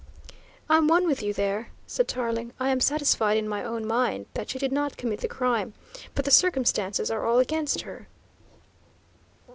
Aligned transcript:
"I'm 0.67 0.87
one 0.87 1.05
with 1.05 1.21
you 1.21 1.31
there," 1.31 1.69
said 1.85 2.07
Tarling. 2.07 2.53
"I 2.59 2.69
am 2.71 2.79
satisfied 2.79 3.37
in 3.37 3.47
my 3.47 3.63
own 3.63 3.85
mind 3.85 4.25
that 4.33 4.49
she 4.49 4.57
did 4.57 4.71
not 4.71 4.97
commit 4.97 5.19
the 5.19 5.27
crime, 5.27 5.75
but 6.15 6.25
the 6.25 6.31
circumstances 6.31 7.11
are 7.11 7.23
all 7.23 7.37
against 7.37 7.81
her." 7.81 8.07